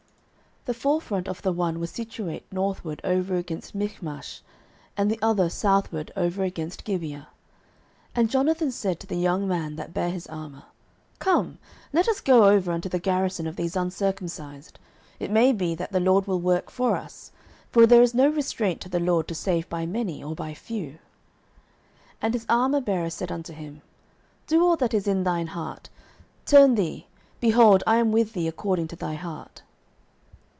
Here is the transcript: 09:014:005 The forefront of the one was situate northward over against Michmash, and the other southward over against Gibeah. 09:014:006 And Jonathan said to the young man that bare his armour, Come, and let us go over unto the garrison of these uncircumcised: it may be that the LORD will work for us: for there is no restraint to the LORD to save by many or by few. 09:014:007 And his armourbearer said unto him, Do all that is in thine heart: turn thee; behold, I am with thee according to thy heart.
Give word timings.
09:014:005 0.67 0.67
The 0.67 0.79
forefront 0.83 1.27
of 1.27 1.41
the 1.41 1.51
one 1.51 1.79
was 1.79 1.89
situate 1.89 2.43
northward 2.53 3.01
over 3.03 3.33
against 3.35 3.73
Michmash, 3.73 4.43
and 4.95 5.09
the 5.09 5.17
other 5.19 5.49
southward 5.49 6.11
over 6.15 6.43
against 6.43 6.83
Gibeah. 6.83 7.29
09:014:006 8.15 8.17
And 8.17 8.29
Jonathan 8.29 8.71
said 8.71 8.99
to 8.99 9.07
the 9.07 9.15
young 9.15 9.47
man 9.47 9.75
that 9.77 9.91
bare 9.93 10.11
his 10.11 10.27
armour, 10.27 10.65
Come, 11.17 11.47
and 11.47 11.57
let 11.93 12.07
us 12.07 12.21
go 12.21 12.45
over 12.45 12.71
unto 12.71 12.89
the 12.89 12.99
garrison 12.99 13.47
of 13.47 13.55
these 13.55 13.75
uncircumcised: 13.75 14.77
it 15.19 15.31
may 15.31 15.51
be 15.51 15.73
that 15.73 15.91
the 15.91 15.99
LORD 15.99 16.27
will 16.27 16.39
work 16.39 16.69
for 16.69 16.95
us: 16.95 17.31
for 17.71 17.87
there 17.87 18.03
is 18.03 18.13
no 18.13 18.27
restraint 18.29 18.81
to 18.81 18.89
the 18.89 18.99
LORD 18.99 19.27
to 19.29 19.33
save 19.35 19.67
by 19.67 19.87
many 19.87 20.23
or 20.23 20.35
by 20.35 20.53
few. 20.53 20.99
09:014:007 22.21 22.21
And 22.21 22.33
his 22.35 22.45
armourbearer 22.45 23.11
said 23.11 23.31
unto 23.31 23.53
him, 23.53 23.81
Do 24.45 24.63
all 24.63 24.75
that 24.75 24.93
is 24.93 25.07
in 25.07 25.23
thine 25.23 25.47
heart: 25.47 25.89
turn 26.45 26.75
thee; 26.75 27.07
behold, 27.39 27.81
I 27.87 27.95
am 27.95 28.11
with 28.11 28.33
thee 28.33 28.47
according 28.47 28.89
to 28.89 28.95
thy 28.95 29.15
heart. 29.15 29.63